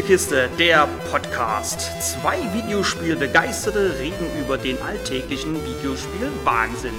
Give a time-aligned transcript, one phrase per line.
[0.00, 1.90] Spielekiste, der Podcast.
[2.00, 6.94] Zwei Videospielbegeisterte reden über den alltäglichen Videospiel-Wahnsinn.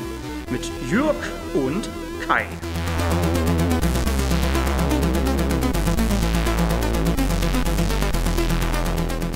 [0.52, 1.16] Mit Jürg
[1.56, 1.90] und
[2.28, 2.46] Kai.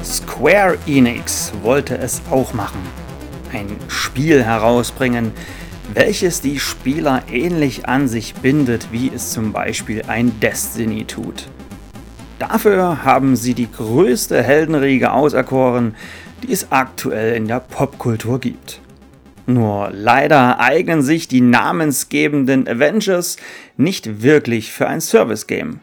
[0.04, 2.82] Square Enix wollte es auch machen.
[3.52, 5.32] Ein Spiel herausbringen,
[5.92, 11.48] welches die Spieler ähnlich an sich bindet, wie es zum Beispiel ein Destiny tut.
[12.40, 15.96] Dafür haben sie die größte Heldenriege auserkoren,
[16.44, 18.82] die es aktuell in der Popkultur gibt.
[19.48, 23.38] Nur leider eignen sich die namensgebenden Avengers
[23.78, 25.82] nicht wirklich für ein Service-Game.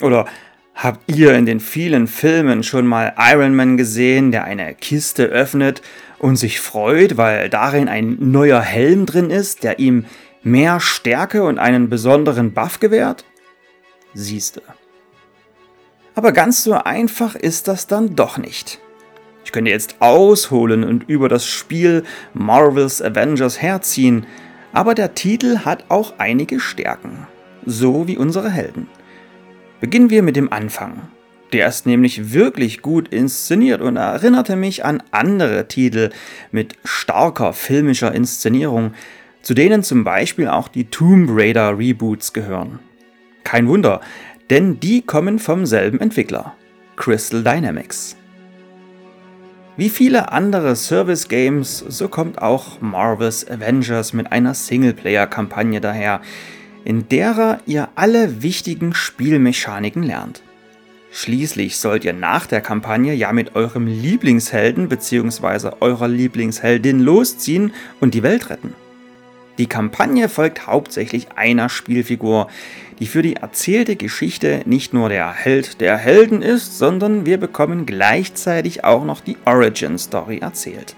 [0.00, 0.26] Oder
[0.74, 5.82] habt ihr in den vielen Filmen schon mal Iron Man gesehen, der eine Kiste öffnet
[6.18, 10.06] und sich freut, weil darin ein neuer Helm drin ist, der ihm
[10.42, 13.24] mehr Stärke und einen besonderen Buff gewährt?
[14.14, 14.62] Siehste.
[16.14, 18.78] Aber ganz so einfach ist das dann doch nicht.
[19.44, 24.26] Ich könnte jetzt ausholen und über das Spiel Marvel's Avengers herziehen,
[24.72, 27.26] aber der Titel hat auch einige Stärken,
[27.66, 28.88] so wie unsere Helden.
[29.80, 31.02] Beginnen wir mit dem Anfang.
[31.52, 36.10] Der ist nämlich wirklich gut inszeniert und erinnerte mich an andere Titel
[36.50, 38.94] mit starker filmischer Inszenierung,
[39.42, 42.80] zu denen zum Beispiel auch die Tomb Raider Reboots gehören.
[43.44, 44.00] Kein Wunder,
[44.50, 46.54] denn die kommen vom selben Entwickler,
[46.96, 48.16] Crystal Dynamics.
[49.76, 56.20] Wie viele andere Service Games, so kommt auch Marvel's Avengers mit einer Singleplayer-Kampagne daher,
[56.84, 60.42] in derer ihr alle wichtigen Spielmechaniken lernt.
[61.10, 65.70] Schließlich sollt ihr nach der Kampagne ja mit eurem Lieblingshelden bzw.
[65.80, 68.74] eurer Lieblingsheldin losziehen und die Welt retten.
[69.58, 72.48] Die Kampagne folgt hauptsächlich einer Spielfigur,
[72.98, 77.86] die für die erzählte Geschichte nicht nur der Held der Helden ist, sondern wir bekommen
[77.86, 80.96] gleichzeitig auch noch die Origin Story erzählt.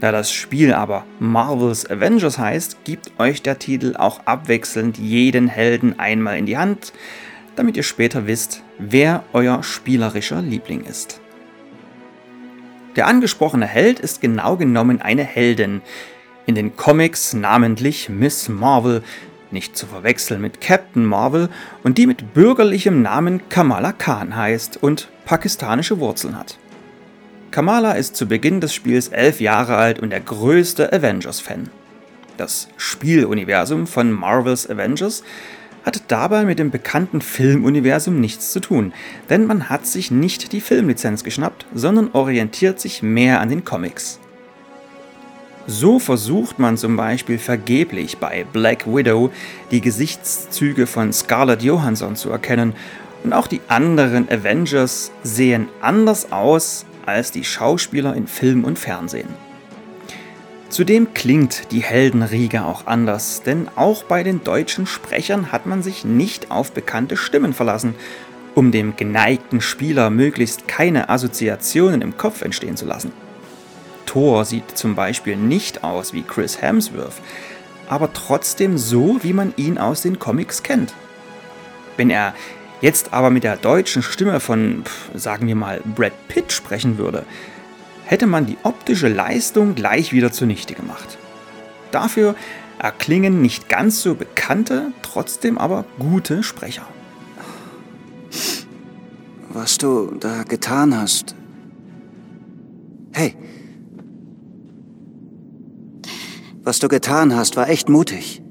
[0.00, 5.98] Da das Spiel aber Marvel's Avengers heißt, gibt euch der Titel auch abwechselnd jeden Helden
[5.98, 6.92] einmal in die Hand,
[7.54, 11.20] damit ihr später wisst, wer euer spielerischer Liebling ist.
[12.96, 15.82] Der angesprochene Held ist genau genommen eine Heldin,
[16.46, 19.02] in den Comics namentlich Miss Marvel,
[19.50, 21.48] nicht zu verwechseln mit Captain Marvel
[21.82, 26.58] und die mit bürgerlichem Namen Kamala Khan heißt und pakistanische Wurzeln hat.
[27.50, 31.68] Kamala ist zu Beginn des Spiels elf Jahre alt und der größte Avengers-Fan.
[32.38, 35.22] Das Spieluniversum von Marvels Avengers
[35.84, 38.92] hat dabei mit dem bekannten Filmuniversum nichts zu tun,
[39.28, 44.18] denn man hat sich nicht die Filmlizenz geschnappt, sondern orientiert sich mehr an den Comics.
[45.66, 49.30] So versucht man zum Beispiel vergeblich bei Black Widow
[49.70, 52.74] die Gesichtszüge von Scarlett Johansson zu erkennen
[53.22, 59.28] und auch die anderen Avengers sehen anders aus als die Schauspieler in Film und Fernsehen.
[60.68, 66.04] Zudem klingt die Heldenriege auch anders, denn auch bei den deutschen Sprechern hat man sich
[66.04, 67.94] nicht auf bekannte Stimmen verlassen,
[68.54, 73.12] um dem geneigten Spieler möglichst keine Assoziationen im Kopf entstehen zu lassen.
[74.12, 77.22] Thor sieht zum Beispiel nicht aus wie Chris Hemsworth,
[77.88, 80.92] aber trotzdem so, wie man ihn aus den Comics kennt.
[81.96, 82.34] Wenn er
[82.82, 84.84] jetzt aber mit der deutschen Stimme von,
[85.14, 87.24] sagen wir mal, Brad Pitt sprechen würde,
[88.04, 91.16] hätte man die optische Leistung gleich wieder zunichte gemacht.
[91.90, 92.34] Dafür
[92.78, 96.86] erklingen nicht ganz so bekannte, trotzdem aber gute Sprecher.
[99.48, 101.34] Was du da getan hast.
[103.14, 103.36] Hey,
[106.64, 108.42] Was du getan hast, war echt mutig.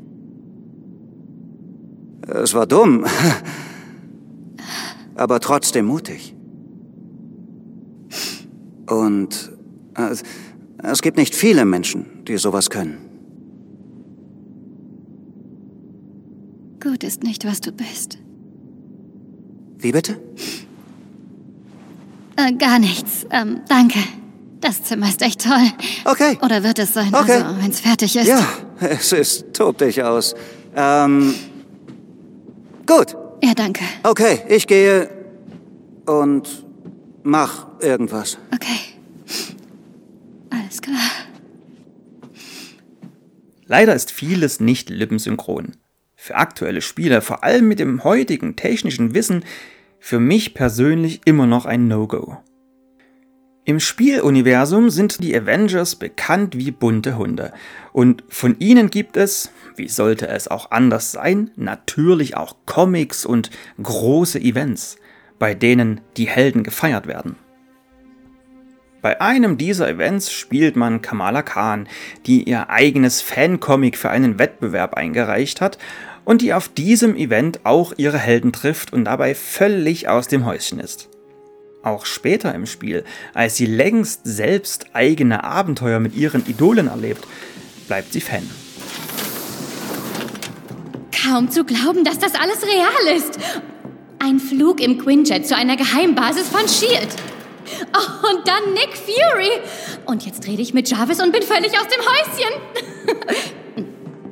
[2.28, 3.06] Es war dumm,
[5.16, 6.36] aber trotzdem mutig.
[8.90, 9.52] Und
[9.96, 10.16] äh,
[10.84, 12.98] es gibt nicht viele Menschen, die sowas können.
[16.82, 18.18] Gut ist nicht, was du bist.
[19.78, 20.20] Wie bitte?
[22.36, 23.26] Äh, gar nichts.
[23.32, 24.00] Ähm, danke.
[24.62, 25.72] Das Zimmer ist echt toll.
[26.06, 26.38] Okay.
[26.42, 27.44] Oder wird es sein, okay.
[27.44, 28.28] also, wenn es fertig ist?
[28.28, 28.48] Ja,
[28.80, 29.54] es ist.
[29.54, 30.36] Tob dich aus.
[30.76, 31.34] Ähm.
[32.86, 33.16] Gut.
[33.44, 33.84] Ja, danke.
[34.04, 35.10] Okay, ich gehe
[36.06, 36.66] und
[37.24, 38.38] mach irgendwas.
[38.54, 38.80] Okay.
[40.52, 40.98] Alles klar.
[43.66, 45.78] Leider ist vieles nicht lippensynchron.
[46.16, 49.44] Für aktuelle Spiele, vor allem mit dem heutigen technischen Wissen,
[50.00, 52.38] für mich persönlich immer noch ein No-Go.
[53.64, 57.54] Im Spieluniversum sind die Avengers bekannt wie bunte Hunde.
[57.94, 63.52] Und von ihnen gibt es, wie sollte es auch anders sein, natürlich auch Comics und
[63.82, 64.98] große Events.
[65.42, 67.36] bei denen die Helden gefeiert werden.
[69.02, 71.88] Bei einem dieser Events spielt man Kamala Khan,
[72.28, 75.80] die ihr eigenes Fancomic für einen Wettbewerb eingereicht hat
[76.26, 80.80] und die auf diesem Event auch ihre Helden trifft und dabei völlig aus dem Häuschen
[80.80, 81.10] ist.
[81.84, 87.26] Auch später im Spiel, als sie längst selbst eigene Abenteuer mit ihren Idolen erlebt,
[87.88, 88.48] bleibt sie Fan.
[91.24, 93.40] Kaum zu glauben, dass das alles real ist.
[94.20, 97.16] Ein Flug im Quinjet zu einer Geheimbasis von S.H.I.E.L.D.
[97.96, 99.62] Oh, und dann Nick Fury.
[100.06, 103.86] Und jetzt rede ich mit Jarvis und bin völlig aus dem Häuschen.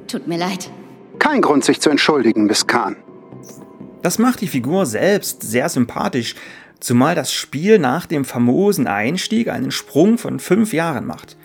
[0.07, 0.69] Tut mir leid.
[1.18, 2.95] Kein Grund, sich zu entschuldigen, Miss Khan.
[4.02, 6.36] Das macht die Figur selbst sehr sympathisch,
[6.80, 11.38] zumal das Spiel nach dem famosen Einstieg einen Sprung von fünf Jahren macht.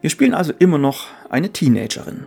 [0.00, 2.26] Wir spielen also immer noch eine Teenagerin.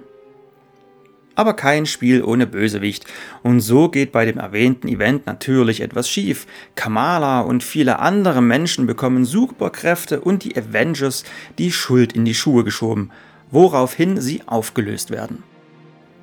[1.35, 3.05] Aber kein Spiel ohne Bösewicht.
[3.41, 6.45] Und so geht bei dem erwähnten Event natürlich etwas schief.
[6.75, 11.23] Kamala und viele andere Menschen bekommen Superkräfte und die Avengers
[11.57, 13.11] die Schuld in die Schuhe geschoben,
[13.49, 15.43] woraufhin sie aufgelöst werden.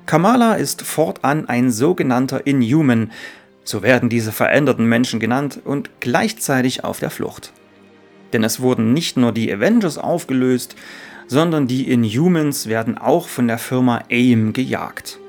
[0.05, 3.11] Kamala ist fortan ein sogenannter Inhuman,
[3.69, 7.53] so werden diese veränderten Menschen genannt und gleichzeitig auf der Flucht.
[8.33, 10.75] Denn es wurden nicht nur die Avengers aufgelöst,
[11.27, 15.19] sondern die Inhumans werden auch von der Firma AIM gejagt.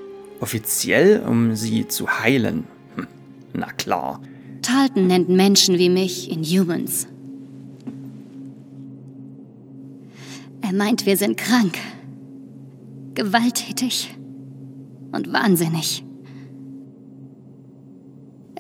[0.41, 2.65] Offiziell, um sie zu heilen.
[2.97, 3.07] Hm,
[3.53, 4.23] na klar.
[4.63, 7.09] Talton nennt Menschen wie mich Inhumans.
[10.63, 11.77] Er meint, wir sind krank,
[13.15, 14.17] gewalttätig
[15.13, 16.05] und wahnsinnig.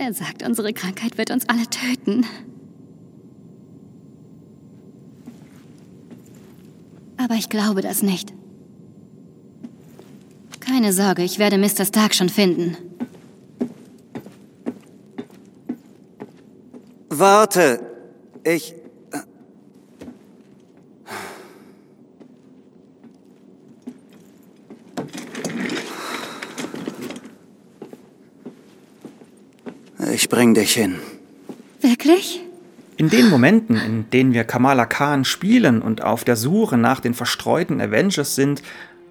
[0.00, 2.24] Er sagt, unsere Krankheit wird uns alle töten.
[7.18, 8.32] Aber ich glaube das nicht.
[10.60, 11.84] Keine Sorge, ich werde Mr.
[11.84, 12.78] Stark schon finden.
[17.10, 17.80] Warte,
[18.42, 18.79] ich...
[30.30, 31.00] bring dich hin.
[31.82, 32.40] Wirklich?
[32.96, 37.14] In den Momenten, in denen wir Kamala Khan spielen und auf der Suche nach den
[37.14, 38.62] verstreuten Avengers sind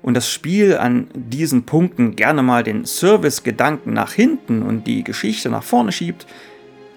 [0.01, 5.49] und das Spiel an diesen Punkten gerne mal den Service-Gedanken nach hinten und die Geschichte
[5.49, 6.25] nach vorne schiebt,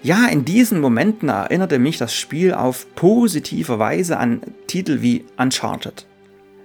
[0.03, 6.05] ja, in diesen Momenten erinnerte mich das Spiel auf positive Weise an Titel wie Uncharted.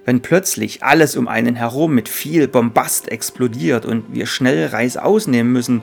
[0.04, 5.52] Wenn plötzlich alles um einen herum mit viel Bombast explodiert und wir schnell Reis ausnehmen
[5.52, 5.82] müssen,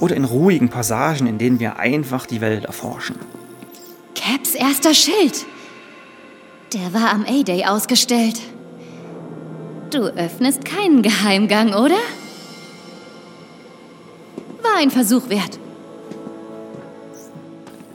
[0.00, 3.16] oder in ruhigen Passagen, in denen wir einfach die Welt erforschen.
[4.14, 5.46] Caps erster Schild.
[6.72, 8.40] Der war am A-Day ausgestellt.
[9.90, 11.96] Du öffnest keinen Geheimgang, oder?
[14.62, 15.58] War ein Versuch wert.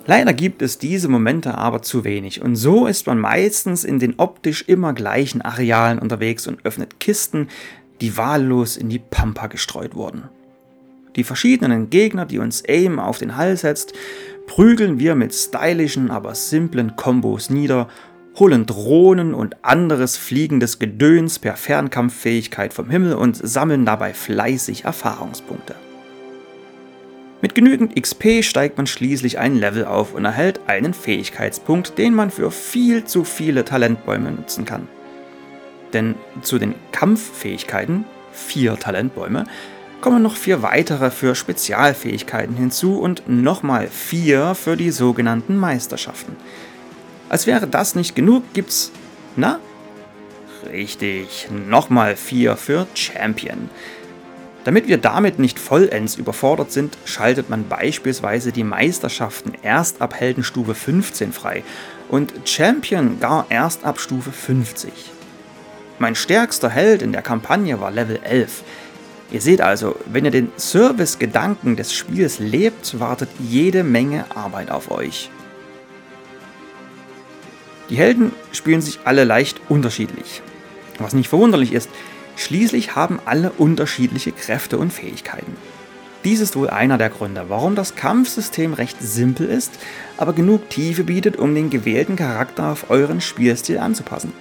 [0.07, 4.15] Leider gibt es diese Momente aber zu wenig und so ist man meistens in den
[4.17, 7.47] optisch immer gleichen Arealen unterwegs und öffnet Kisten,
[8.01, 10.29] die wahllos in die Pampa gestreut wurden.
[11.15, 13.93] Die verschiedenen Gegner, die uns AIM auf den Hals setzt,
[14.47, 17.87] prügeln wir mit stylischen, aber simplen Kombos nieder,
[18.37, 25.75] holen Drohnen und anderes fliegendes Gedöns per Fernkampffähigkeit vom Himmel und sammeln dabei fleißig Erfahrungspunkte.
[27.41, 32.31] Mit genügend XP steigt man schließlich ein Level auf und erhält einen Fähigkeitspunkt, den man
[32.31, 34.87] für viel zu viele Talentbäume nutzen kann.
[35.93, 39.45] Denn zu den Kampffähigkeiten, vier Talentbäume,
[40.01, 46.35] kommen noch vier weitere für Spezialfähigkeiten hinzu und nochmal vier für die sogenannten Meisterschaften.
[47.29, 48.91] Als wäre das nicht genug, gibt's,
[49.35, 49.59] na?
[50.71, 53.69] Richtig, nochmal vier für Champion.
[54.63, 60.73] Damit wir damit nicht vollends überfordert sind, schaltet man beispielsweise die Meisterschaften erst ab Heldenstufe
[60.73, 61.63] 15 frei
[62.09, 64.91] und Champion gar erst ab Stufe 50.
[65.99, 68.63] Mein stärkster Held in der Kampagne war Level 11.
[69.31, 74.91] Ihr seht also, wenn ihr den Service-Gedanken des Spiels lebt, wartet jede Menge Arbeit auf
[74.91, 75.29] euch.
[77.89, 80.41] Die Helden spielen sich alle leicht unterschiedlich.
[80.99, 81.89] Was nicht verwunderlich ist,
[82.35, 85.55] schließlich haben alle unterschiedliche Kräfte und Fähigkeiten.
[86.23, 89.71] Dies ist wohl einer der Gründe, warum das Kampfsystem recht simpel ist,
[90.17, 94.33] aber genug Tiefe bietet, um den gewählten Charakter auf euren Spielstil anzupassen.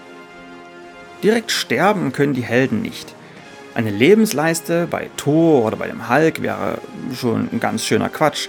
[1.23, 3.15] Direkt sterben können die Helden nicht.
[3.75, 6.79] Eine Lebensleiste bei Thor oder bei dem Hulk wäre
[7.13, 8.49] schon ein ganz schöner Quatsch.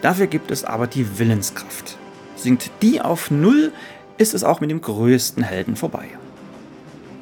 [0.00, 1.98] Dafür gibt es aber die Willenskraft.
[2.36, 3.70] Sinkt die auf Null,
[4.16, 6.06] ist es auch mit dem größten Helden vorbei.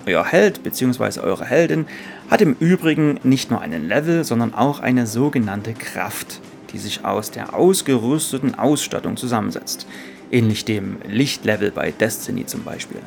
[0.07, 1.21] Euer Held bzw.
[1.21, 1.87] eure Heldin
[2.30, 6.40] hat im Übrigen nicht nur einen Level, sondern auch eine sogenannte Kraft,
[6.73, 9.88] die sich aus der ausgerüsteten Ausstattung zusammensetzt,
[10.30, 13.00] ähnlich dem Lichtlevel bei Destiny zum Beispiel.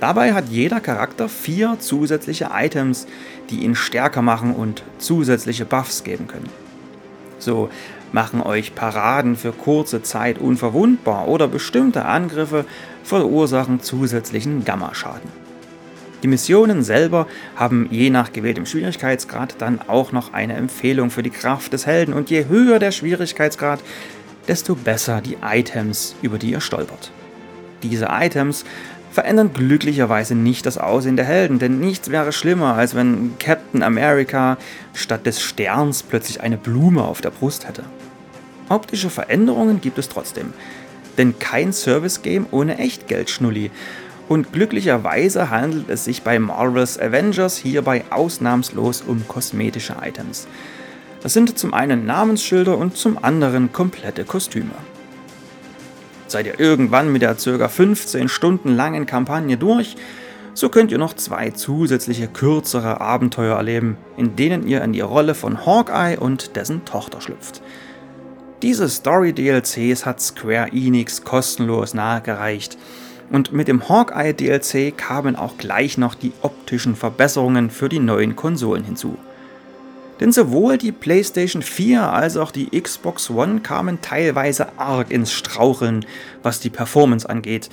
[0.00, 3.06] Dabei hat jeder Charakter vier zusätzliche Items,
[3.50, 6.48] die ihn stärker machen und zusätzliche Buffs geben können.
[7.38, 7.68] So
[8.12, 12.64] machen euch Paraden für kurze Zeit unverwundbar oder bestimmte Angriffe
[13.04, 15.40] verursachen zusätzlichen Gammaschaden.
[16.22, 17.26] Die Missionen selber
[17.56, 22.12] haben je nach gewähltem Schwierigkeitsgrad dann auch noch eine Empfehlung für die Kraft des Helden
[22.12, 23.80] und je höher der Schwierigkeitsgrad,
[24.46, 27.10] desto besser die Items, über die ihr stolpert.
[27.82, 28.66] Diese Items
[29.10, 34.56] verändern glücklicherweise nicht das Aussehen der Helden, denn nichts wäre schlimmer, als wenn Captain America
[34.94, 37.84] statt des Sterns plötzlich eine Blume auf der Brust hätte.
[38.68, 40.52] Optische Veränderungen gibt es trotzdem,
[41.18, 43.70] denn kein Service-Game ohne Echtgeld-Schnulli.
[44.28, 50.46] Und glücklicherweise handelt es sich bei Marvel's Avengers hierbei ausnahmslos um kosmetische Items.
[51.20, 54.70] Das sind zum einen Namensschilder und zum anderen komplette Kostüme.
[56.30, 57.68] Seid ihr irgendwann mit der ca.
[57.68, 59.96] 15 Stunden langen Kampagne durch,
[60.54, 65.34] so könnt ihr noch zwei zusätzliche kürzere Abenteuer erleben, in denen ihr in die Rolle
[65.34, 67.62] von Hawkeye und dessen Tochter schlüpft.
[68.62, 72.78] Diese Story-DLCs hat Square Enix kostenlos nahegereicht.
[73.32, 78.36] Und mit dem Hawkeye DLC kamen auch gleich noch die optischen Verbesserungen für die neuen
[78.36, 79.18] Konsolen hinzu.
[80.20, 86.04] Denn sowohl die PlayStation 4 als auch die Xbox One kamen teilweise arg ins Straucheln,
[86.42, 87.70] was die Performance angeht.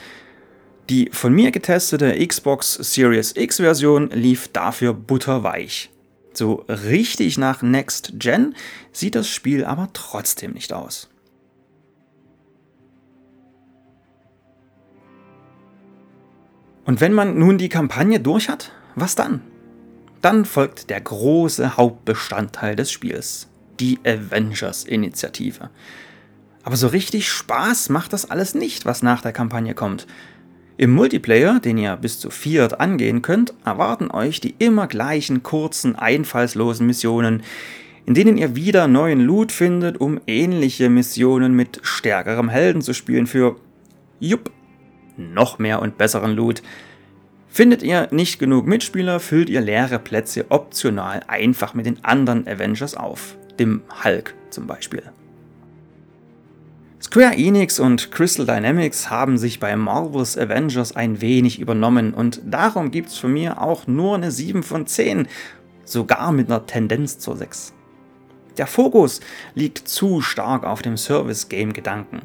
[0.90, 5.90] Die von mir getestete Xbox Series X Version lief dafür butterweich.
[6.32, 8.56] So richtig nach Next Gen
[8.94, 11.10] sieht das Spiel aber trotzdem nicht aus.
[16.86, 19.42] Und wenn man nun die Kampagne durch hat, was dann?
[20.22, 23.48] Dann folgt der große Hauptbestandteil des Spiels,
[23.80, 25.70] die Avengers-Initiative.
[26.64, 30.08] Aber so richtig Spaß macht das alles nicht, was nach der Kampagne kommt.
[30.80, 35.96] Im Multiplayer, den ihr bis zu viert angehen könnt, erwarten euch die immer gleichen kurzen,
[35.96, 37.42] einfallslosen Missionen,
[38.06, 43.28] in denen ihr wieder neuen Loot findet, um ähnliche Missionen mit stärkerem Helden zu spielen
[43.28, 43.56] für,
[44.20, 44.52] jupp,
[45.18, 46.62] noch mehr und besseren Loot.
[47.50, 52.96] Findet ihr nicht genug Mitspieler, füllt ihr leere Plätze optional einfach mit den anderen Avengers
[52.96, 55.04] auf, dem Hulk zum Beispiel.
[57.02, 62.92] Square Enix und Crystal Dynamics haben sich bei Marvel's Avengers ein wenig übernommen und darum
[62.92, 65.28] gibt es für mich auch nur eine 7 von 10,
[65.86, 67.74] sogar mit einer Tendenz zur 6.
[68.58, 69.22] Der Fokus
[69.54, 72.22] liegt zu stark auf dem Service-Game-Gedanken.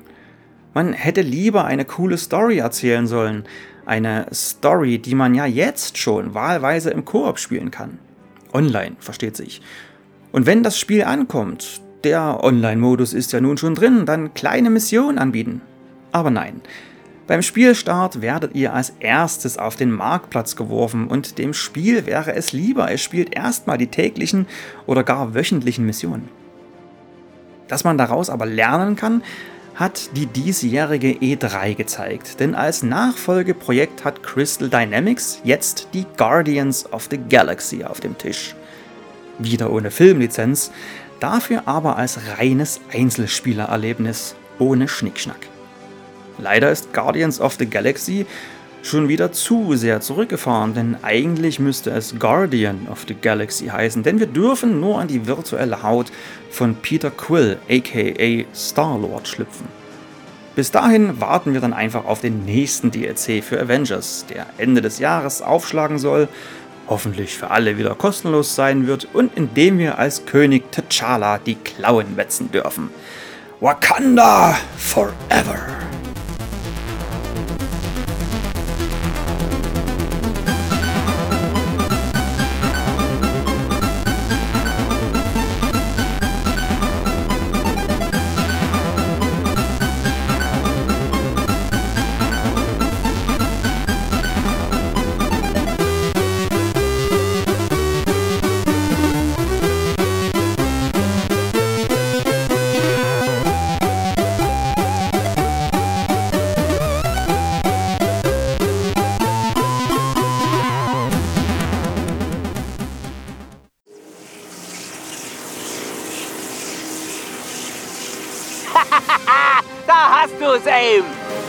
[0.74, 3.44] Man hätte lieber eine coole Story erzählen sollen,
[3.86, 7.98] eine Story, die man ja jetzt schon wahlweise im Koop spielen kann.
[8.52, 9.62] Online, versteht sich.
[10.30, 15.18] Und wenn das Spiel ankommt, der Online-Modus ist ja nun schon drin, dann kleine Missionen
[15.18, 15.60] anbieten.
[16.10, 16.60] Aber nein.
[17.26, 22.52] Beim Spielstart werdet ihr als erstes auf den Marktplatz geworfen und dem Spiel wäre es
[22.52, 24.46] lieber, es spielt erstmal die täglichen
[24.86, 26.28] oder gar wöchentlichen Missionen.
[27.68, 29.22] Dass man daraus aber lernen kann,
[29.74, 37.08] hat die diesjährige E3 gezeigt, denn als Nachfolgeprojekt hat Crystal Dynamics jetzt die Guardians of
[37.10, 38.54] the Galaxy auf dem Tisch.
[39.38, 40.70] Wieder ohne Filmlizenz,
[41.20, 45.48] dafür aber als reines Einzelspielererlebnis ohne Schnickschnack.
[46.38, 48.26] Leider ist Guardians of the Galaxy
[48.82, 54.18] schon wieder zu sehr zurückgefahren, denn eigentlich müsste es Guardian of the Galaxy heißen, denn
[54.18, 56.12] wir dürfen nur an die virtuelle Haut
[56.50, 59.66] von Peter Quill aka Star-Lord schlüpfen.
[60.54, 64.98] Bis dahin warten wir dann einfach auf den nächsten DLC für Avengers, der Ende des
[64.98, 66.28] Jahres aufschlagen soll
[66.88, 71.54] hoffentlich für alle wieder kostenlos sein wird und in dem wir als König T'Challa die
[71.54, 72.90] Klauen wetzen dürfen.
[73.60, 75.81] Wakanda forever!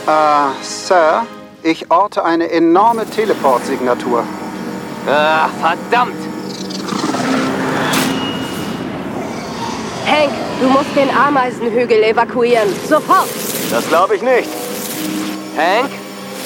[0.06, 1.26] Äh, Sir,
[1.62, 4.24] ich orte eine enorme Teleport-Signatur.
[5.06, 6.16] Ach, verdammt!
[10.06, 12.68] Hank, Du musst den Ameisenhügel evakuieren.
[12.88, 13.28] Sofort!
[13.70, 14.48] Das glaube ich nicht.
[15.56, 15.90] Hank,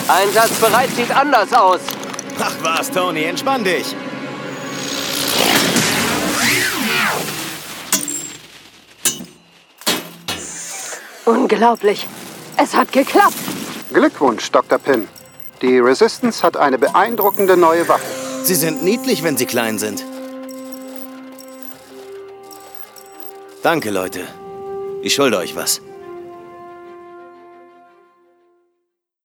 [0.08, 1.80] einsatzbereit sieht anders aus.
[2.40, 3.94] Ach was, Tony, entspann dich.
[11.26, 12.06] Unglaublich.
[12.60, 13.36] Es hat geklappt.
[13.92, 14.78] Glückwunsch, Dr.
[14.78, 15.06] Pym.
[15.62, 18.04] Die Resistance hat eine beeindruckende neue Waffe.
[18.42, 20.04] Sie sind niedlich, wenn sie klein sind.
[23.62, 24.20] Danke, Leute.
[25.02, 25.80] Ich schulde euch was.